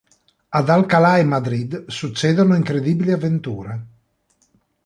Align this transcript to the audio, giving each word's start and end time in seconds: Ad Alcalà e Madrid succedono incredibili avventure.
Ad 0.59 0.69
Alcalà 0.69 1.19
e 1.19 1.23
Madrid 1.23 1.87
succedono 1.87 2.55
incredibili 2.55 3.11
avventure. 3.11 3.85